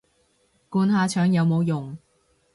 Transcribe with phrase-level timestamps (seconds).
[0.67, 1.95] 灌下腸有冇用